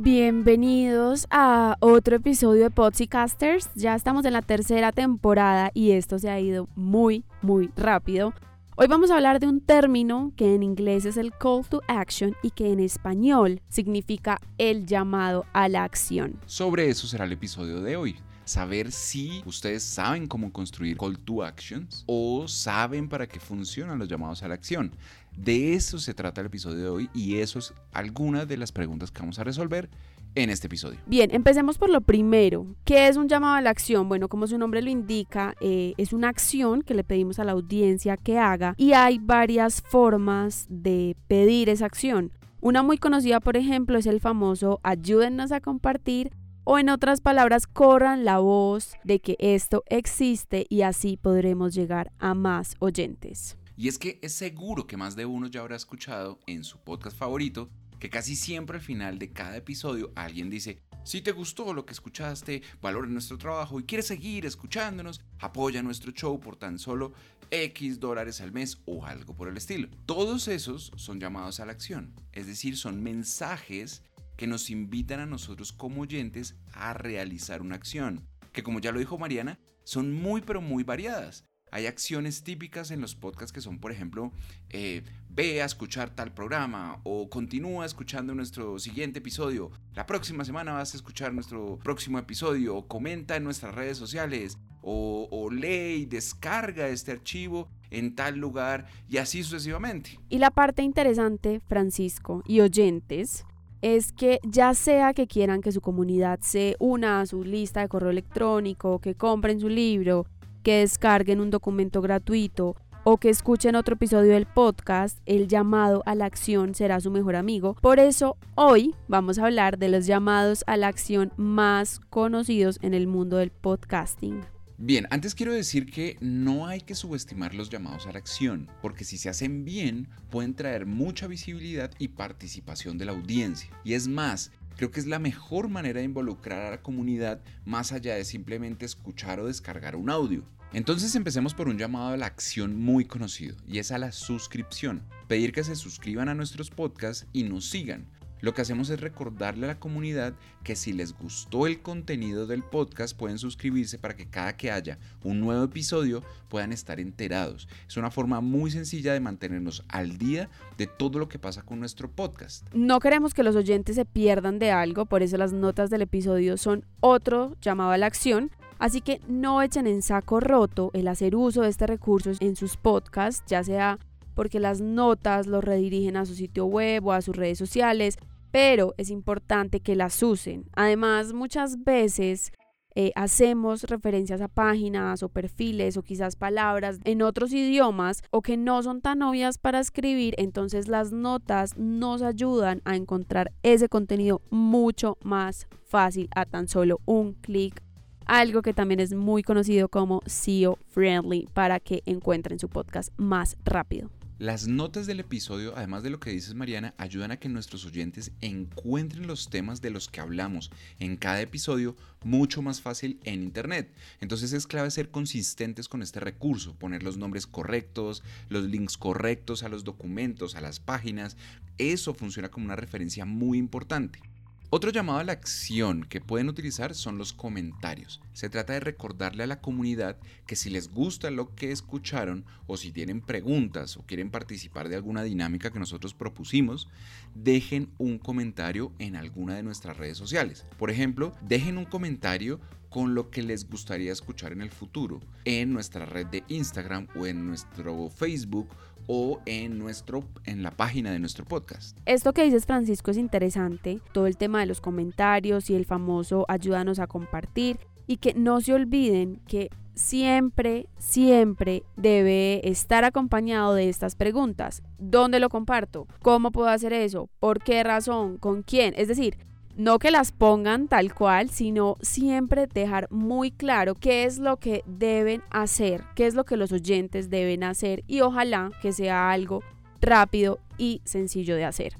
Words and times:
Bienvenidos 0.00 1.26
a 1.28 1.76
otro 1.80 2.14
episodio 2.14 2.62
de 2.62 2.70
Podcasters. 2.70 3.68
Ya 3.74 3.96
estamos 3.96 4.24
en 4.26 4.32
la 4.32 4.42
tercera 4.42 4.92
temporada 4.92 5.72
y 5.74 5.90
esto 5.90 6.20
se 6.20 6.30
ha 6.30 6.38
ido 6.38 6.68
muy, 6.76 7.24
muy 7.42 7.72
rápido. 7.76 8.32
Hoy 8.76 8.86
vamos 8.86 9.10
a 9.10 9.16
hablar 9.16 9.40
de 9.40 9.48
un 9.48 9.60
término 9.60 10.32
que 10.36 10.54
en 10.54 10.62
inglés 10.62 11.04
es 11.04 11.16
el 11.16 11.32
call 11.32 11.66
to 11.68 11.82
action 11.88 12.36
y 12.44 12.52
que 12.52 12.70
en 12.70 12.78
español 12.78 13.60
significa 13.68 14.40
el 14.56 14.86
llamado 14.86 15.46
a 15.52 15.68
la 15.68 15.82
acción. 15.82 16.38
Sobre 16.46 16.88
eso 16.88 17.08
será 17.08 17.24
el 17.24 17.32
episodio 17.32 17.80
de 17.80 17.96
hoy 17.96 18.16
saber 18.44 18.92
si 18.92 19.42
ustedes 19.46 19.82
saben 19.82 20.26
cómo 20.28 20.52
construir 20.52 20.96
call 20.96 21.18
to 21.18 21.42
actions 21.42 22.04
o 22.06 22.46
saben 22.46 23.08
para 23.08 23.26
qué 23.26 23.40
funcionan 23.40 23.98
los 23.98 24.08
llamados 24.08 24.44
a 24.44 24.48
la 24.48 24.54
acción. 24.54 24.92
De 25.38 25.74
eso 25.74 25.98
se 26.00 26.14
trata 26.14 26.40
el 26.40 26.48
episodio 26.48 26.78
de 26.78 26.88
hoy 26.88 27.10
y 27.14 27.36
eso 27.36 27.60
es 27.60 27.72
alguna 27.92 28.44
de 28.44 28.56
las 28.56 28.72
preguntas 28.72 29.12
que 29.12 29.20
vamos 29.20 29.38
a 29.38 29.44
resolver 29.44 29.88
en 30.34 30.50
este 30.50 30.66
episodio. 30.66 30.98
Bien, 31.06 31.32
empecemos 31.32 31.78
por 31.78 31.90
lo 31.90 32.00
primero. 32.00 32.66
¿Qué 32.84 33.06
es 33.06 33.16
un 33.16 33.28
llamado 33.28 33.54
a 33.54 33.60
la 33.60 33.70
acción? 33.70 34.08
Bueno, 34.08 34.28
como 34.28 34.48
su 34.48 34.58
nombre 34.58 34.82
lo 34.82 34.90
indica, 34.90 35.54
eh, 35.60 35.94
es 35.96 36.12
una 36.12 36.28
acción 36.28 36.82
que 36.82 36.94
le 36.94 37.04
pedimos 37.04 37.38
a 37.38 37.44
la 37.44 37.52
audiencia 37.52 38.16
que 38.16 38.36
haga 38.36 38.74
y 38.76 38.94
hay 38.94 39.20
varias 39.20 39.80
formas 39.80 40.66
de 40.68 41.16
pedir 41.28 41.68
esa 41.68 41.86
acción. 41.86 42.32
Una 42.60 42.82
muy 42.82 42.98
conocida, 42.98 43.38
por 43.38 43.56
ejemplo, 43.56 43.96
es 43.96 44.06
el 44.06 44.20
famoso 44.20 44.80
ayúdennos 44.82 45.52
a 45.52 45.60
compartir 45.60 46.32
o 46.64 46.78
en 46.78 46.90
otras 46.90 47.20
palabras, 47.20 47.66
corran 47.66 48.24
la 48.24 48.40
voz 48.40 48.96
de 49.04 49.20
que 49.20 49.36
esto 49.38 49.84
existe 49.86 50.66
y 50.68 50.82
así 50.82 51.16
podremos 51.16 51.74
llegar 51.74 52.12
a 52.18 52.34
más 52.34 52.74
oyentes. 52.80 53.57
Y 53.78 53.86
es 53.86 53.96
que 53.96 54.18
es 54.22 54.32
seguro 54.32 54.88
que 54.88 54.96
más 54.96 55.14
de 55.14 55.24
uno 55.24 55.46
ya 55.46 55.60
habrá 55.60 55.76
escuchado 55.76 56.40
en 56.48 56.64
su 56.64 56.78
podcast 56.78 57.16
favorito 57.16 57.70
que 58.00 58.10
casi 58.10 58.34
siempre 58.34 58.78
al 58.78 58.82
final 58.82 59.20
de 59.20 59.30
cada 59.30 59.56
episodio 59.56 60.10
alguien 60.16 60.50
dice, 60.50 60.82
si 61.04 61.20
te 61.20 61.30
gustó 61.30 61.72
lo 61.72 61.86
que 61.86 61.92
escuchaste, 61.92 62.62
valora 62.82 63.06
nuestro 63.06 63.38
trabajo 63.38 63.78
y 63.78 63.84
quieres 63.84 64.08
seguir 64.08 64.46
escuchándonos, 64.46 65.20
apoya 65.38 65.80
nuestro 65.80 66.10
show 66.10 66.40
por 66.40 66.56
tan 66.56 66.80
solo 66.80 67.12
X 67.52 68.00
dólares 68.00 68.40
al 68.40 68.50
mes 68.50 68.80
o 68.84 69.06
algo 69.06 69.36
por 69.36 69.46
el 69.46 69.56
estilo. 69.56 69.88
Todos 70.06 70.48
esos 70.48 70.90
son 70.96 71.20
llamados 71.20 71.60
a 71.60 71.64
la 71.64 71.70
acción, 71.70 72.12
es 72.32 72.48
decir, 72.48 72.76
son 72.76 73.00
mensajes 73.00 74.02
que 74.36 74.48
nos 74.48 74.70
invitan 74.70 75.20
a 75.20 75.26
nosotros 75.26 75.72
como 75.72 76.00
oyentes 76.02 76.56
a 76.72 76.94
realizar 76.94 77.62
una 77.62 77.76
acción, 77.76 78.26
que 78.52 78.64
como 78.64 78.80
ya 78.80 78.90
lo 78.90 78.98
dijo 78.98 79.18
Mariana, 79.18 79.60
son 79.84 80.12
muy 80.12 80.40
pero 80.40 80.60
muy 80.60 80.82
variadas. 80.82 81.44
Hay 81.70 81.86
acciones 81.86 82.42
típicas 82.42 82.90
en 82.90 83.00
los 83.00 83.14
podcasts 83.14 83.52
que 83.52 83.60
son, 83.60 83.78
por 83.78 83.92
ejemplo, 83.92 84.32
eh, 84.70 85.02
ve 85.28 85.62
a 85.62 85.66
escuchar 85.66 86.10
tal 86.10 86.32
programa 86.32 87.00
o 87.04 87.28
continúa 87.28 87.84
escuchando 87.84 88.34
nuestro 88.34 88.78
siguiente 88.78 89.18
episodio. 89.18 89.70
La 89.94 90.06
próxima 90.06 90.44
semana 90.44 90.72
vas 90.72 90.94
a 90.94 90.96
escuchar 90.96 91.32
nuestro 91.32 91.78
próximo 91.82 92.18
episodio 92.18 92.76
o 92.76 92.88
comenta 92.88 93.36
en 93.36 93.44
nuestras 93.44 93.74
redes 93.74 93.98
sociales 93.98 94.58
o, 94.82 95.28
o 95.30 95.50
lee 95.50 96.02
y 96.02 96.06
descarga 96.06 96.88
este 96.88 97.12
archivo 97.12 97.68
en 97.90 98.14
tal 98.14 98.38
lugar 98.38 98.86
y 99.08 99.18
así 99.18 99.42
sucesivamente. 99.42 100.18
Y 100.28 100.38
la 100.38 100.50
parte 100.50 100.82
interesante, 100.82 101.60
Francisco 101.68 102.42
y 102.46 102.60
oyentes, 102.60 103.44
es 103.80 104.12
que 104.12 104.40
ya 104.42 104.74
sea 104.74 105.14
que 105.14 105.26
quieran 105.26 105.60
que 105.60 105.72
su 105.72 105.80
comunidad 105.80 106.40
se 106.40 106.76
una 106.78 107.20
a 107.20 107.26
su 107.26 107.44
lista 107.44 107.80
de 107.80 107.88
correo 107.88 108.10
electrónico, 108.10 108.98
que 109.00 109.14
compren 109.14 109.60
su 109.60 109.68
libro, 109.68 110.26
que 110.62 110.80
descarguen 110.80 111.40
un 111.40 111.50
documento 111.50 112.00
gratuito 112.00 112.76
o 113.04 113.16
que 113.16 113.30
escuchen 113.30 113.74
otro 113.74 113.94
episodio 113.94 114.32
del 114.32 114.46
podcast, 114.46 115.18
el 115.24 115.48
llamado 115.48 116.02
a 116.04 116.14
la 116.14 116.26
acción 116.26 116.74
será 116.74 117.00
su 117.00 117.10
mejor 117.10 117.36
amigo. 117.36 117.74
Por 117.80 117.98
eso 117.98 118.36
hoy 118.54 118.94
vamos 119.08 119.38
a 119.38 119.46
hablar 119.46 119.78
de 119.78 119.88
los 119.88 120.06
llamados 120.06 120.62
a 120.66 120.76
la 120.76 120.88
acción 120.88 121.32
más 121.36 122.00
conocidos 122.10 122.78
en 122.82 122.92
el 122.92 123.06
mundo 123.06 123.38
del 123.38 123.50
podcasting. 123.50 124.42
Bien, 124.80 125.08
antes 125.10 125.34
quiero 125.34 125.52
decir 125.52 125.90
que 125.90 126.16
no 126.20 126.68
hay 126.68 126.80
que 126.80 126.94
subestimar 126.94 127.52
los 127.52 127.68
llamados 127.68 128.06
a 128.06 128.12
la 128.12 128.18
acción, 128.18 128.68
porque 128.80 129.02
si 129.02 129.18
se 129.18 129.28
hacen 129.28 129.64
bien 129.64 130.06
pueden 130.30 130.54
traer 130.54 130.86
mucha 130.86 131.26
visibilidad 131.26 131.90
y 131.98 132.08
participación 132.08 132.96
de 132.96 133.06
la 133.06 133.10
audiencia. 133.10 133.68
Y 133.82 133.94
es 133.94 134.06
más, 134.06 134.52
creo 134.78 134.92
que 134.92 135.00
es 135.00 135.06
la 135.06 135.18
mejor 135.18 135.68
manera 135.68 135.98
de 135.98 136.04
involucrar 136.04 136.62
a 136.62 136.70
la 136.70 136.82
comunidad 136.82 137.42
más 137.66 137.90
allá 137.90 138.14
de 138.14 138.24
simplemente 138.24 138.86
escuchar 138.86 139.40
o 139.40 139.46
descargar 139.48 139.96
un 139.96 140.08
audio. 140.08 140.44
Entonces 140.72 141.16
empecemos 141.16 141.52
por 141.52 141.68
un 141.68 141.78
llamado 141.78 142.08
a 142.08 142.16
la 142.16 142.26
acción 142.26 142.78
muy 142.78 143.04
conocido, 143.04 143.56
y 143.66 143.78
es 143.78 143.90
a 143.90 143.98
la 143.98 144.12
suscripción. 144.12 145.02
Pedir 145.26 145.52
que 145.52 145.64
se 145.64 145.74
suscriban 145.74 146.28
a 146.28 146.34
nuestros 146.34 146.70
podcasts 146.70 147.26
y 147.32 147.42
nos 147.42 147.68
sigan 147.68 148.06
lo 148.40 148.54
que 148.54 148.62
hacemos 148.62 148.90
es 148.90 149.00
recordarle 149.00 149.66
a 149.66 149.68
la 149.68 149.80
comunidad 149.80 150.34
que 150.62 150.76
si 150.76 150.92
les 150.92 151.16
gustó 151.16 151.66
el 151.66 151.80
contenido 151.80 152.46
del 152.46 152.62
podcast 152.62 153.16
pueden 153.16 153.38
suscribirse 153.38 153.98
para 153.98 154.16
que 154.16 154.28
cada 154.28 154.56
que 154.56 154.70
haya 154.70 154.98
un 155.24 155.40
nuevo 155.40 155.64
episodio 155.64 156.22
puedan 156.48 156.72
estar 156.72 157.00
enterados. 157.00 157.68
Es 157.86 157.96
una 157.96 158.10
forma 158.10 158.40
muy 158.40 158.70
sencilla 158.70 159.12
de 159.12 159.20
mantenernos 159.20 159.84
al 159.88 160.18
día 160.18 160.48
de 160.76 160.86
todo 160.86 161.18
lo 161.18 161.28
que 161.28 161.38
pasa 161.38 161.62
con 161.62 161.80
nuestro 161.80 162.10
podcast. 162.10 162.66
No 162.72 163.00
queremos 163.00 163.34
que 163.34 163.42
los 163.42 163.56
oyentes 163.56 163.96
se 163.96 164.04
pierdan 164.04 164.58
de 164.58 164.70
algo, 164.70 165.06
por 165.06 165.22
eso 165.22 165.36
las 165.36 165.52
notas 165.52 165.90
del 165.90 166.02
episodio 166.02 166.56
son 166.56 166.84
otro 167.00 167.56
llamado 167.60 167.90
a 167.90 167.98
la 167.98 168.06
acción. 168.06 168.50
Así 168.78 169.00
que 169.00 169.20
no 169.26 169.60
echen 169.60 169.88
en 169.88 170.02
saco 170.02 170.38
roto 170.38 170.90
el 170.94 171.08
hacer 171.08 171.34
uso 171.34 171.62
de 171.62 171.68
este 171.68 171.88
recurso 171.88 172.30
en 172.38 172.54
sus 172.54 172.76
podcasts, 172.76 173.42
ya 173.48 173.64
sea 173.64 173.98
porque 174.38 174.60
las 174.60 174.80
notas 174.80 175.48
los 175.48 175.64
redirigen 175.64 176.16
a 176.16 176.24
su 176.24 176.36
sitio 176.36 176.66
web 176.66 177.04
o 177.04 177.12
a 177.12 177.22
sus 177.22 177.34
redes 177.34 177.58
sociales, 177.58 178.18
pero 178.50 178.94
es 178.96 179.10
importante 179.10 179.80
que 179.80 179.96
las 179.96 180.22
usen. 180.22 180.64
Además, 180.74 181.32
muchas 181.32 181.84
veces 181.84 182.52
eh, 182.94 183.12
hacemos 183.14 183.84
referencias 183.84 184.40
a 184.40 184.48
páginas 184.48 185.22
o 185.22 185.28
perfiles 185.28 185.96
o 185.96 186.02
quizás 186.02 186.36
palabras 186.36 186.98
en 187.04 187.22
otros 187.22 187.52
idiomas 187.52 188.22
o 188.30 188.42
que 188.42 188.56
no 188.56 188.82
son 188.82 189.00
tan 189.00 189.22
obvias 189.22 189.58
para 189.58 189.78
escribir, 189.78 190.34
entonces 190.38 190.88
las 190.88 191.12
notas 191.12 191.76
nos 191.76 192.22
ayudan 192.22 192.82
a 192.84 192.96
encontrar 192.96 193.52
ese 193.62 193.88
contenido 193.88 194.42
mucho 194.50 195.16
más 195.22 195.68
fácil 195.84 196.28
a 196.34 196.44
tan 196.44 196.66
solo 196.66 197.00
un 197.04 197.34
clic 197.34 197.82
algo 198.28 198.62
que 198.62 198.74
también 198.74 199.00
es 199.00 199.14
muy 199.14 199.42
conocido 199.42 199.88
como 199.88 200.20
SEO 200.26 200.78
Friendly 200.88 201.46
para 201.54 201.80
que 201.80 202.02
encuentren 202.04 202.58
su 202.58 202.68
podcast 202.68 203.12
más 203.16 203.56
rápido. 203.64 204.10
Las 204.38 204.68
notas 204.68 205.08
del 205.08 205.18
episodio, 205.18 205.76
además 205.76 206.04
de 206.04 206.10
lo 206.10 206.20
que 206.20 206.30
dices 206.30 206.54
Mariana, 206.54 206.94
ayudan 206.96 207.32
a 207.32 207.38
que 207.38 207.48
nuestros 207.48 207.84
oyentes 207.84 208.30
encuentren 208.40 209.26
los 209.26 209.50
temas 209.50 209.82
de 209.82 209.90
los 209.90 210.06
que 210.06 210.20
hablamos 210.20 210.70
en 211.00 211.16
cada 211.16 211.40
episodio 211.40 211.96
mucho 212.22 212.62
más 212.62 212.80
fácil 212.80 213.18
en 213.24 213.42
Internet. 213.42 213.92
Entonces 214.20 214.52
es 214.52 214.68
clave 214.68 214.92
ser 214.92 215.10
consistentes 215.10 215.88
con 215.88 216.02
este 216.02 216.20
recurso, 216.20 216.76
poner 216.76 217.02
los 217.02 217.16
nombres 217.16 217.48
correctos, 217.48 218.22
los 218.48 218.62
links 218.62 218.96
correctos 218.96 219.64
a 219.64 219.68
los 219.68 219.82
documentos, 219.82 220.54
a 220.54 220.60
las 220.60 220.78
páginas. 220.78 221.36
Eso 221.76 222.14
funciona 222.14 222.48
como 222.48 222.66
una 222.66 222.76
referencia 222.76 223.24
muy 223.24 223.58
importante. 223.58 224.20
Otro 224.70 224.90
llamado 224.90 225.20
a 225.20 225.24
la 225.24 225.32
acción 225.32 226.04
que 226.04 226.20
pueden 226.20 226.50
utilizar 226.50 226.94
son 226.94 227.16
los 227.16 227.32
comentarios. 227.32 228.20
Se 228.34 228.50
trata 228.50 228.74
de 228.74 228.80
recordarle 228.80 229.44
a 229.44 229.46
la 229.46 229.62
comunidad 229.62 230.18
que 230.46 230.56
si 230.56 230.68
les 230.68 230.92
gusta 230.92 231.30
lo 231.30 231.54
que 231.54 231.72
escucharon 231.72 232.44
o 232.66 232.76
si 232.76 232.92
tienen 232.92 233.22
preguntas 233.22 233.96
o 233.96 234.02
quieren 234.02 234.30
participar 234.30 234.90
de 234.90 234.96
alguna 234.96 235.22
dinámica 235.22 235.70
que 235.70 235.78
nosotros 235.78 236.12
propusimos, 236.12 236.86
dejen 237.34 237.88
un 237.96 238.18
comentario 238.18 238.92
en 238.98 239.16
alguna 239.16 239.54
de 239.54 239.62
nuestras 239.62 239.96
redes 239.96 240.18
sociales. 240.18 240.66
Por 240.76 240.90
ejemplo, 240.90 241.32
dejen 241.40 241.78
un 241.78 241.86
comentario 241.86 242.60
con 242.90 243.14
lo 243.14 243.30
que 243.30 243.42
les 243.42 243.68
gustaría 243.68 244.12
escuchar 244.12 244.52
en 244.52 244.62
el 244.62 244.70
futuro 244.70 245.20
en 245.44 245.72
nuestra 245.72 246.06
red 246.06 246.26
de 246.26 246.44
Instagram 246.48 247.08
o 247.18 247.26
en 247.26 247.46
nuestro 247.46 248.08
Facebook 248.10 248.68
o 249.06 249.40
en, 249.46 249.78
nuestro, 249.78 250.24
en 250.44 250.62
la 250.62 250.70
página 250.70 251.10
de 251.10 251.18
nuestro 251.18 251.44
podcast. 251.44 251.98
Esto 252.04 252.32
que 252.32 252.44
dices 252.44 252.66
Francisco 252.66 253.10
es 253.10 253.16
interesante, 253.16 254.00
todo 254.12 254.26
el 254.26 254.36
tema 254.36 254.60
de 254.60 254.66
los 254.66 254.80
comentarios 254.80 255.70
y 255.70 255.74
el 255.74 255.86
famoso 255.86 256.44
ayúdanos 256.48 256.98
a 256.98 257.06
compartir 257.06 257.78
y 258.06 258.18
que 258.18 258.34
no 258.34 258.60
se 258.60 258.74
olviden 258.74 259.40
que 259.46 259.70
siempre, 259.94 260.86
siempre 260.98 261.82
debe 261.96 262.68
estar 262.68 263.04
acompañado 263.04 263.74
de 263.74 263.88
estas 263.88 264.14
preguntas. 264.14 264.82
¿Dónde 264.98 265.40
lo 265.40 265.48
comparto? 265.48 266.06
¿Cómo 266.22 266.52
puedo 266.52 266.68
hacer 266.68 266.92
eso? 266.92 267.28
¿Por 267.40 267.62
qué 267.62 267.82
razón? 267.82 268.38
¿Con 268.38 268.62
quién? 268.62 268.94
Es 268.96 269.08
decir, 269.08 269.38
no 269.78 270.00
que 270.00 270.10
las 270.10 270.32
pongan 270.32 270.88
tal 270.88 271.14
cual, 271.14 271.50
sino 271.50 271.96
siempre 272.00 272.66
dejar 272.66 273.06
muy 273.12 273.52
claro 273.52 273.94
qué 273.94 274.24
es 274.24 274.38
lo 274.38 274.56
que 274.56 274.82
deben 274.86 275.40
hacer, 275.50 276.02
qué 276.16 276.26
es 276.26 276.34
lo 276.34 276.44
que 276.44 276.56
los 276.56 276.72
oyentes 276.72 277.30
deben 277.30 277.62
hacer 277.62 278.02
y 278.08 278.20
ojalá 278.20 278.72
que 278.82 278.92
sea 278.92 279.30
algo 279.30 279.62
rápido 280.00 280.58
y 280.78 281.00
sencillo 281.04 281.54
de 281.54 281.64
hacer. 281.64 281.94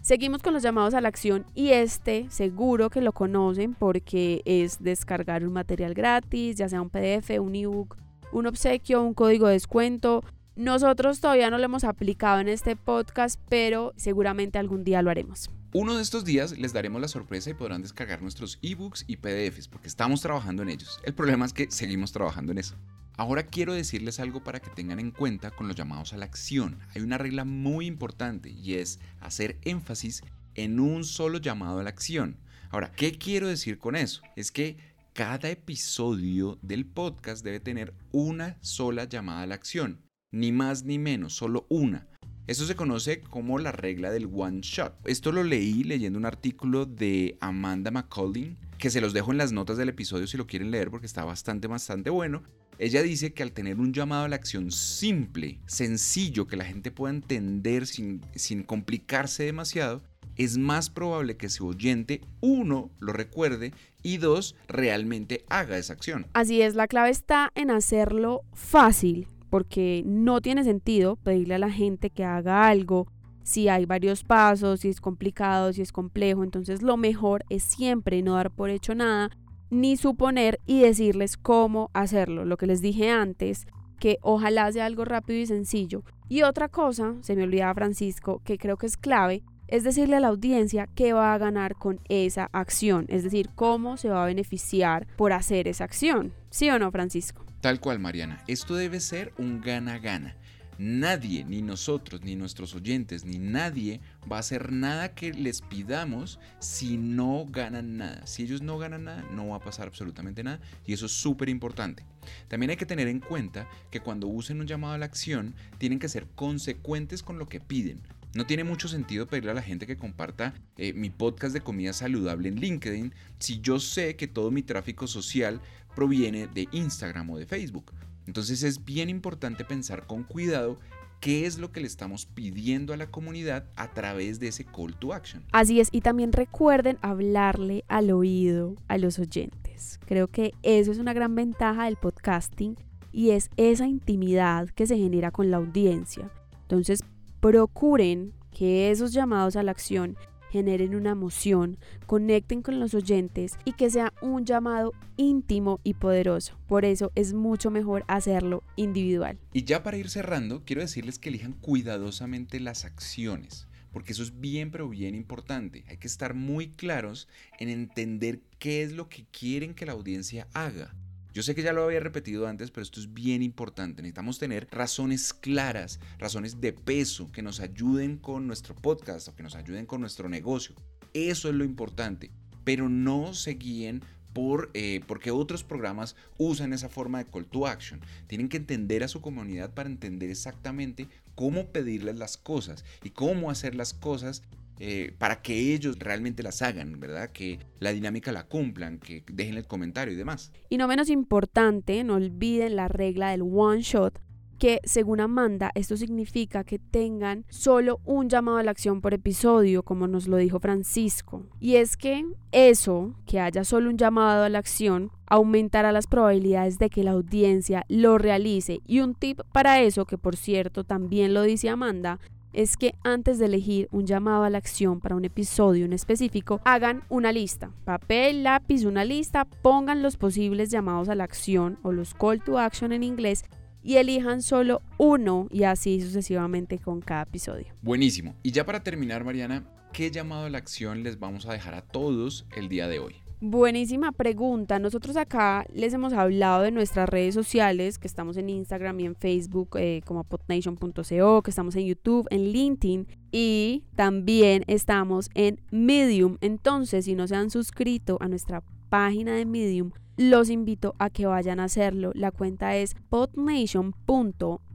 Seguimos 0.00 0.42
con 0.42 0.54
los 0.54 0.64
llamados 0.64 0.92
a 0.92 1.00
la 1.00 1.06
acción 1.06 1.46
y 1.54 1.68
este 1.68 2.26
seguro 2.30 2.90
que 2.90 3.00
lo 3.00 3.12
conocen 3.12 3.74
porque 3.74 4.42
es 4.44 4.82
descargar 4.82 5.46
un 5.46 5.52
material 5.52 5.94
gratis, 5.94 6.56
ya 6.56 6.68
sea 6.68 6.82
un 6.82 6.90
PDF, 6.90 7.38
un 7.38 7.54
ebook, 7.54 7.96
un 8.32 8.48
obsequio, 8.48 9.02
un 9.02 9.14
código 9.14 9.46
de 9.46 9.52
descuento. 9.52 10.24
Nosotros 10.56 11.20
todavía 11.20 11.48
no 11.48 11.58
lo 11.58 11.64
hemos 11.64 11.84
aplicado 11.84 12.40
en 12.40 12.48
este 12.48 12.74
podcast, 12.74 13.40
pero 13.48 13.92
seguramente 13.94 14.58
algún 14.58 14.82
día 14.82 15.00
lo 15.00 15.10
haremos. 15.10 15.48
Uno 15.72 15.94
de 15.94 16.02
estos 16.02 16.24
días 16.24 16.58
les 16.58 16.72
daremos 16.72 17.00
la 17.00 17.06
sorpresa 17.06 17.48
y 17.48 17.54
podrán 17.54 17.80
descargar 17.80 18.22
nuestros 18.22 18.58
ebooks 18.60 19.04
y 19.06 19.18
PDFs 19.18 19.68
porque 19.68 19.86
estamos 19.86 20.20
trabajando 20.20 20.64
en 20.64 20.68
ellos. 20.68 20.98
El 21.04 21.14
problema 21.14 21.46
es 21.46 21.52
que 21.52 21.70
seguimos 21.70 22.10
trabajando 22.10 22.50
en 22.50 22.58
eso. 22.58 22.74
Ahora 23.16 23.44
quiero 23.44 23.72
decirles 23.72 24.18
algo 24.18 24.42
para 24.42 24.58
que 24.58 24.70
tengan 24.70 24.98
en 24.98 25.12
cuenta 25.12 25.52
con 25.52 25.68
los 25.68 25.76
llamados 25.76 26.12
a 26.12 26.16
la 26.16 26.24
acción. 26.24 26.80
Hay 26.92 27.02
una 27.02 27.18
regla 27.18 27.44
muy 27.44 27.86
importante 27.86 28.50
y 28.50 28.74
es 28.74 28.98
hacer 29.20 29.58
énfasis 29.62 30.24
en 30.56 30.80
un 30.80 31.04
solo 31.04 31.38
llamado 31.38 31.78
a 31.78 31.84
la 31.84 31.90
acción. 31.90 32.40
Ahora, 32.70 32.90
¿qué 32.90 33.16
quiero 33.16 33.46
decir 33.46 33.78
con 33.78 33.94
eso? 33.94 34.22
Es 34.34 34.50
que 34.50 34.76
cada 35.12 35.50
episodio 35.50 36.58
del 36.62 36.84
podcast 36.84 37.44
debe 37.44 37.60
tener 37.60 37.94
una 38.10 38.58
sola 38.60 39.04
llamada 39.04 39.42
a 39.42 39.46
la 39.46 39.54
acción. 39.54 40.00
Ni 40.32 40.50
más 40.50 40.82
ni 40.82 40.98
menos, 40.98 41.34
solo 41.34 41.66
una. 41.68 42.08
Eso 42.46 42.66
se 42.66 42.74
conoce 42.74 43.20
como 43.20 43.58
la 43.58 43.72
regla 43.72 44.10
del 44.10 44.28
one 44.32 44.60
shot. 44.62 44.94
Esto 45.04 45.32
lo 45.32 45.44
leí 45.44 45.84
leyendo 45.84 46.18
un 46.18 46.26
artículo 46.26 46.86
de 46.86 47.36
Amanda 47.40 47.90
McCollin, 47.90 48.58
que 48.78 48.90
se 48.90 49.00
los 49.00 49.12
dejo 49.12 49.30
en 49.30 49.38
las 49.38 49.52
notas 49.52 49.76
del 49.76 49.90
episodio 49.90 50.26
si 50.26 50.36
lo 50.36 50.46
quieren 50.46 50.70
leer 50.70 50.90
porque 50.90 51.06
está 51.06 51.24
bastante, 51.24 51.68
bastante 51.68 52.10
bueno. 52.10 52.42
Ella 52.78 53.02
dice 53.02 53.34
que 53.34 53.42
al 53.42 53.52
tener 53.52 53.78
un 53.78 53.92
llamado 53.92 54.24
a 54.24 54.28
la 54.28 54.36
acción 54.36 54.72
simple, 54.72 55.60
sencillo, 55.66 56.46
que 56.46 56.56
la 56.56 56.64
gente 56.64 56.90
pueda 56.90 57.14
entender 57.14 57.86
sin 57.86 58.20
complicarse 58.64 59.44
demasiado, 59.44 60.02
es 60.36 60.56
más 60.56 60.88
probable 60.88 61.36
que 61.36 61.50
su 61.50 61.66
oyente, 61.66 62.22
uno, 62.40 62.90
lo 62.98 63.12
recuerde 63.12 63.74
y 64.02 64.16
dos, 64.16 64.56
realmente 64.68 65.44
haga 65.50 65.76
esa 65.76 65.92
acción. 65.92 66.26
Así 66.32 66.62
es, 66.62 66.74
la 66.74 66.88
clave 66.88 67.10
está 67.10 67.50
en 67.54 67.70
hacerlo 67.70 68.40
fácil, 68.54 69.26
porque 69.50 70.02
no 70.06 70.40
tiene 70.40 70.64
sentido 70.64 71.16
pedirle 71.16 71.56
a 71.56 71.58
la 71.58 71.70
gente 71.70 72.08
que 72.10 72.24
haga 72.24 72.66
algo 72.68 73.08
si 73.42 73.68
hay 73.68 73.84
varios 73.84 74.22
pasos, 74.22 74.80
si 74.80 74.88
es 74.88 75.00
complicado, 75.00 75.72
si 75.72 75.82
es 75.82 75.92
complejo. 75.92 76.44
Entonces 76.44 76.82
lo 76.82 76.96
mejor 76.96 77.44
es 77.50 77.64
siempre 77.64 78.22
no 78.22 78.34
dar 78.34 78.50
por 78.50 78.70
hecho 78.70 78.94
nada 78.94 79.30
ni 79.70 79.96
suponer 79.96 80.60
y 80.66 80.80
decirles 80.80 81.36
cómo 81.36 81.90
hacerlo. 81.92 82.44
Lo 82.44 82.56
que 82.56 82.66
les 82.66 82.80
dije 82.80 83.10
antes, 83.10 83.66
que 83.98 84.18
ojalá 84.22 84.70
sea 84.72 84.86
algo 84.86 85.04
rápido 85.04 85.38
y 85.38 85.46
sencillo. 85.46 86.02
Y 86.28 86.42
otra 86.42 86.68
cosa, 86.68 87.14
se 87.20 87.36
me 87.36 87.44
olvidaba 87.44 87.74
Francisco, 87.74 88.40
que 88.44 88.58
creo 88.58 88.76
que 88.76 88.86
es 88.86 88.96
clave, 88.96 89.42
es 89.68 89.84
decirle 89.84 90.16
a 90.16 90.20
la 90.20 90.28
audiencia 90.28 90.88
qué 90.94 91.12
va 91.12 91.34
a 91.34 91.38
ganar 91.38 91.76
con 91.76 92.00
esa 92.08 92.48
acción, 92.52 93.06
es 93.08 93.22
decir, 93.22 93.50
cómo 93.54 93.96
se 93.96 94.08
va 94.08 94.24
a 94.24 94.26
beneficiar 94.26 95.06
por 95.16 95.32
hacer 95.32 95.68
esa 95.68 95.84
acción. 95.84 96.32
¿Sí 96.50 96.68
o 96.70 96.78
no, 96.78 96.90
Francisco? 96.90 97.44
Tal 97.60 97.78
cual, 97.78 97.98
Mariana. 97.98 98.42
Esto 98.46 98.74
debe 98.74 99.00
ser 99.00 99.34
un 99.36 99.60
gana-gana. 99.60 100.34
Nadie, 100.78 101.44
ni 101.44 101.60
nosotros, 101.60 102.22
ni 102.22 102.36
nuestros 102.36 102.74
oyentes, 102.74 103.26
ni 103.26 103.38
nadie 103.38 104.00
va 104.32 104.36
a 104.36 104.40
hacer 104.40 104.72
nada 104.72 105.14
que 105.14 105.34
les 105.34 105.60
pidamos 105.60 106.40
si 106.58 106.96
no 106.96 107.44
ganan 107.50 107.98
nada. 107.98 108.26
Si 108.26 108.44
ellos 108.44 108.62
no 108.62 108.78
ganan 108.78 109.04
nada, 109.04 109.22
no 109.30 109.48
va 109.48 109.56
a 109.56 109.62
pasar 109.62 109.88
absolutamente 109.88 110.42
nada 110.42 110.58
y 110.86 110.94
eso 110.94 111.04
es 111.04 111.12
súper 111.12 111.50
importante. 111.50 112.06
También 112.48 112.70
hay 112.70 112.78
que 112.78 112.86
tener 112.86 113.08
en 113.08 113.20
cuenta 113.20 113.68
que 113.90 114.00
cuando 114.00 114.26
usen 114.26 114.58
un 114.60 114.66
llamado 114.66 114.94
a 114.94 114.98
la 114.98 115.04
acción, 115.04 115.54
tienen 115.76 115.98
que 115.98 116.08
ser 116.08 116.26
consecuentes 116.34 117.22
con 117.22 117.38
lo 117.38 117.46
que 117.46 117.60
piden. 117.60 118.00
No 118.32 118.46
tiene 118.46 118.62
mucho 118.62 118.86
sentido 118.86 119.26
pedirle 119.26 119.50
a 119.50 119.54
la 119.54 119.62
gente 119.62 119.86
que 119.86 119.96
comparta 119.96 120.54
eh, 120.76 120.92
mi 120.92 121.10
podcast 121.10 121.52
de 121.52 121.62
comida 121.62 121.92
saludable 121.92 122.48
en 122.48 122.60
LinkedIn 122.60 123.12
si 123.38 123.60
yo 123.60 123.80
sé 123.80 124.14
que 124.14 124.28
todo 124.28 124.52
mi 124.52 124.62
tráfico 124.62 125.08
social 125.08 125.60
proviene 125.96 126.46
de 126.46 126.68
Instagram 126.70 127.30
o 127.30 127.38
de 127.38 127.46
Facebook. 127.46 127.92
Entonces 128.26 128.62
es 128.62 128.84
bien 128.84 129.10
importante 129.10 129.64
pensar 129.64 130.06
con 130.06 130.22
cuidado 130.22 130.78
qué 131.18 131.44
es 131.44 131.58
lo 131.58 131.72
que 131.72 131.80
le 131.80 131.88
estamos 131.88 132.24
pidiendo 132.26 132.94
a 132.94 132.96
la 132.96 133.10
comunidad 133.10 133.66
a 133.74 133.92
través 133.92 134.38
de 134.38 134.48
ese 134.48 134.64
call 134.64 134.94
to 134.94 135.12
action. 135.12 135.44
Así 135.50 135.80
es, 135.80 135.88
y 135.90 136.00
también 136.00 136.32
recuerden 136.32 136.98
hablarle 137.02 137.84
al 137.88 138.12
oído 138.12 138.76
a 138.86 138.96
los 138.96 139.18
oyentes. 139.18 139.98
Creo 140.06 140.28
que 140.28 140.52
eso 140.62 140.92
es 140.92 140.98
una 140.98 141.12
gran 141.12 141.34
ventaja 141.34 141.86
del 141.86 141.96
podcasting 141.96 142.76
y 143.12 143.30
es 143.30 143.50
esa 143.56 143.88
intimidad 143.88 144.68
que 144.68 144.86
se 144.86 144.96
genera 144.96 145.32
con 145.32 145.50
la 145.50 145.56
audiencia. 145.56 146.30
Entonces, 146.62 147.02
procuren 147.40 148.32
que 148.50 148.90
esos 148.90 149.12
llamados 149.12 149.56
a 149.56 149.62
la 149.62 149.70
acción 149.70 150.16
generen 150.50 150.94
una 150.94 151.10
emoción, 151.10 151.78
conecten 152.06 152.60
con 152.60 152.80
los 152.80 152.92
oyentes 152.94 153.56
y 153.64 153.72
que 153.72 153.88
sea 153.88 154.12
un 154.20 154.44
llamado 154.44 154.92
íntimo 155.16 155.80
y 155.84 155.94
poderoso. 155.94 156.58
Por 156.66 156.84
eso 156.84 157.12
es 157.14 157.32
mucho 157.34 157.70
mejor 157.70 158.04
hacerlo 158.08 158.62
individual. 158.76 159.38
Y 159.52 159.64
ya 159.64 159.82
para 159.82 159.96
ir 159.96 160.10
cerrando, 160.10 160.64
quiero 160.64 160.82
decirles 160.82 161.18
que 161.18 161.28
elijan 161.28 161.52
cuidadosamente 161.52 162.60
las 162.60 162.84
acciones 162.84 163.66
porque 163.92 164.12
eso 164.12 164.22
es 164.22 164.40
bien 164.40 164.70
pero 164.70 164.88
bien 164.88 165.16
importante. 165.16 165.84
Hay 165.88 165.96
que 165.96 166.06
estar 166.06 166.34
muy 166.34 166.68
claros 166.68 167.28
en 167.58 167.68
entender 167.68 168.40
qué 168.58 168.82
es 168.82 168.92
lo 168.92 169.08
que 169.08 169.24
quieren 169.32 169.74
que 169.74 169.86
la 169.86 169.92
audiencia 169.92 170.46
haga. 170.52 170.94
Yo 171.32 171.44
sé 171.44 171.54
que 171.54 171.62
ya 171.62 171.72
lo 171.72 171.84
había 171.84 172.00
repetido 172.00 172.48
antes, 172.48 172.70
pero 172.70 172.82
esto 172.82 172.98
es 172.98 173.14
bien 173.14 173.42
importante. 173.42 174.02
Necesitamos 174.02 174.38
tener 174.38 174.66
razones 174.72 175.32
claras, 175.32 176.00
razones 176.18 176.60
de 176.60 176.72
peso 176.72 177.30
que 177.30 177.42
nos 177.42 177.60
ayuden 177.60 178.16
con 178.16 178.48
nuestro 178.48 178.74
podcast 178.74 179.28
o 179.28 179.36
que 179.36 179.44
nos 179.44 179.54
ayuden 179.54 179.86
con 179.86 180.00
nuestro 180.00 180.28
negocio. 180.28 180.74
Eso 181.14 181.48
es 181.48 181.54
lo 181.54 181.64
importante. 181.64 182.32
Pero 182.64 182.88
no 182.88 183.32
se 183.32 183.54
guíen 183.54 184.02
por, 184.32 184.70
eh, 184.74 185.00
porque 185.06 185.30
otros 185.30 185.62
programas 185.62 186.16
usan 186.36 186.72
esa 186.72 186.88
forma 186.88 187.18
de 187.18 187.30
call 187.30 187.46
to 187.46 187.66
action. 187.66 188.00
Tienen 188.26 188.48
que 188.48 188.56
entender 188.56 189.04
a 189.04 189.08
su 189.08 189.20
comunidad 189.20 189.72
para 189.72 189.88
entender 189.88 190.30
exactamente 190.30 191.06
cómo 191.36 191.66
pedirles 191.68 192.16
las 192.16 192.36
cosas 192.36 192.84
y 193.02 193.10
cómo 193.10 193.50
hacer 193.50 193.74
las 193.74 193.94
cosas 193.94 194.42
eh, 194.82 195.14
para 195.18 195.42
que 195.42 195.74
ellos 195.74 195.98
realmente 195.98 196.42
las 196.42 196.62
hagan, 196.62 196.98
¿verdad? 196.98 197.28
Que 197.30 197.58
la 197.80 197.92
dinámica 197.92 198.32
la 198.32 198.46
cumplan, 198.46 198.98
que 198.98 199.22
dejen 199.30 199.58
el 199.58 199.66
comentario 199.66 200.14
y 200.14 200.16
demás. 200.16 200.52
Y 200.70 200.78
no 200.78 200.88
menos 200.88 201.10
importante, 201.10 202.02
no 202.02 202.14
olviden 202.14 202.76
la 202.76 202.88
regla 202.88 203.30
del 203.30 203.42
one 203.42 203.82
shot, 203.82 204.18
que 204.58 204.80
según 204.84 205.20
Amanda 205.20 205.70
esto 205.74 205.98
significa 205.98 206.64
que 206.64 206.78
tengan 206.78 207.44
solo 207.50 208.00
un 208.06 208.30
llamado 208.30 208.56
a 208.56 208.62
la 208.62 208.70
acción 208.70 209.02
por 209.02 209.12
episodio, 209.12 209.82
como 209.82 210.06
nos 210.06 210.28
lo 210.28 210.38
dijo 210.38 210.60
Francisco. 210.60 211.44
Y 211.60 211.76
es 211.76 211.98
que 211.98 212.24
eso, 212.50 213.14
que 213.26 213.38
haya 213.38 213.64
solo 213.64 213.90
un 213.90 213.98
llamado 213.98 214.44
a 214.44 214.48
la 214.48 214.60
acción, 214.60 215.10
aumentará 215.26 215.92
las 215.92 216.06
probabilidades 216.06 216.78
de 216.78 216.88
que 216.88 217.04
la 217.04 217.10
audiencia 217.10 217.84
lo 217.88 218.16
realice. 218.16 218.80
Y 218.86 219.00
un 219.00 219.14
tip 219.14 219.40
para 219.52 219.82
eso, 219.82 220.06
que 220.06 220.16
por 220.16 220.36
cierto 220.36 220.84
también 220.84 221.34
lo 221.34 221.42
dice 221.42 221.68
Amanda, 221.68 222.18
es 222.52 222.76
que 222.76 222.94
antes 223.02 223.38
de 223.38 223.46
elegir 223.46 223.88
un 223.90 224.06
llamado 224.06 224.44
a 224.44 224.50
la 224.50 224.58
acción 224.58 225.00
para 225.00 225.16
un 225.16 225.24
episodio 225.24 225.84
en 225.84 225.92
específico, 225.92 226.60
hagan 226.64 227.02
una 227.08 227.32
lista, 227.32 227.70
papel, 227.84 228.42
lápiz, 228.42 228.84
una 228.84 229.04
lista, 229.04 229.44
pongan 229.44 230.02
los 230.02 230.16
posibles 230.16 230.70
llamados 230.70 231.08
a 231.08 231.14
la 231.14 231.24
acción 231.24 231.78
o 231.82 231.92
los 231.92 232.14
call 232.14 232.42
to 232.42 232.58
action 232.58 232.92
en 232.92 233.02
inglés 233.02 233.44
y 233.82 233.96
elijan 233.96 234.42
solo 234.42 234.82
uno 234.98 235.46
y 235.50 235.64
así 235.64 236.00
sucesivamente 236.00 236.78
con 236.78 237.00
cada 237.00 237.22
episodio. 237.22 237.66
Buenísimo. 237.82 238.36
Y 238.42 238.52
ya 238.52 238.64
para 238.64 238.82
terminar, 238.82 239.24
Mariana, 239.24 239.64
¿qué 239.92 240.10
llamado 240.10 240.46
a 240.46 240.50
la 240.50 240.58
acción 240.58 241.02
les 241.02 241.18
vamos 241.18 241.46
a 241.46 241.52
dejar 241.52 241.74
a 241.74 241.82
todos 241.82 242.46
el 242.56 242.68
día 242.68 242.88
de 242.88 242.98
hoy? 242.98 243.16
Buenísima 243.40 244.12
pregunta. 244.12 244.78
Nosotros 244.78 245.16
acá 245.16 245.64
les 245.72 245.94
hemos 245.94 246.12
hablado 246.12 246.62
de 246.62 246.70
nuestras 246.70 247.08
redes 247.08 247.34
sociales, 247.34 247.98
que 247.98 248.06
estamos 248.06 248.36
en 248.36 248.50
Instagram 248.50 249.00
y 249.00 249.06
en 249.06 249.16
Facebook 249.16 249.70
eh, 249.76 250.02
como 250.04 250.24
potnation.co, 250.24 251.42
que 251.42 251.50
estamos 251.50 251.74
en 251.76 251.86
YouTube, 251.86 252.26
en 252.30 252.52
LinkedIn 252.52 253.06
y 253.32 253.84
también 253.96 254.64
estamos 254.66 255.30
en 255.34 255.60
Medium. 255.70 256.36
Entonces, 256.42 257.06
si 257.06 257.14
no 257.14 257.26
se 257.26 257.36
han 257.36 257.50
suscrito 257.50 258.18
a 258.20 258.28
nuestra 258.28 258.62
página 258.90 259.34
de 259.34 259.46
Medium, 259.46 259.92
los 260.16 260.50
invito 260.50 260.94
a 260.98 261.08
que 261.08 261.24
vayan 261.24 261.60
a 261.60 261.64
hacerlo. 261.64 262.12
La 262.14 262.30
cuenta 262.30 262.76
es 262.76 262.94
potnation.medium.com 263.08 264.70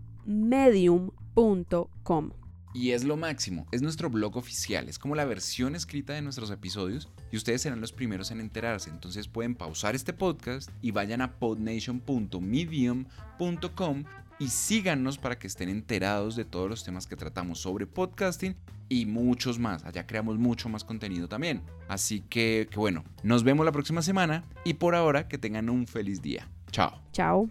podnation.com. 1.36 2.45
Y 2.76 2.92
es 2.92 3.04
lo 3.06 3.16
máximo, 3.16 3.66
es 3.72 3.82
nuestro 3.82 4.10
blog 4.10 4.36
oficial, 4.36 4.90
es 4.90 5.00
como 5.00 5.16
la 5.16 5.24
versión 5.24 5.76
escrita 5.76 6.12
de 6.12 6.22
nuestros 6.22 6.52
episodios 6.52 7.08
y 7.32 7.38
ustedes 7.38 7.62
serán 7.62 7.80
los 7.80 7.94
primeros 7.94 8.32
en 8.32 8.42
enterarse. 8.42 8.90
Entonces 8.90 9.30
pueden 9.30 9.56
pausar 9.56 9.96
este 9.96 10.12
podcast 10.12 10.70
y 10.82 10.92
vayan 10.92 11.22
a 11.22 11.40
podnation.medium.com 11.40 14.04
y 14.40 14.50
síganos 14.50 15.18
para 15.18 15.40
que 15.40 15.48
estén 15.48 15.70
enterados 15.70 16.36
de 16.36 16.44
todos 16.44 16.70
los 16.70 16.84
temas 16.84 17.08
que 17.08 17.16
tratamos 17.16 17.60
sobre 17.60 17.88
podcasting 17.88 18.58
y 18.90 19.06
muchos 19.06 19.58
más. 19.58 19.86
Allá 19.86 20.06
creamos 20.06 20.38
mucho 20.38 20.68
más 20.68 20.84
contenido 20.84 21.30
también. 21.30 21.62
Así 21.88 22.20
que, 22.20 22.68
que 22.70 22.78
bueno, 22.78 23.06
nos 23.24 23.44
vemos 23.44 23.66
la 23.66 23.72
próxima 23.72 24.02
semana 24.02 24.44
y 24.66 24.74
por 24.74 24.96
ahora 24.96 25.30
que 25.30 25.38
tengan 25.38 25.70
un 25.70 25.88
feliz 25.88 26.22
día. 26.22 26.50
Chao. 26.72 27.02
Chao. 27.14 27.50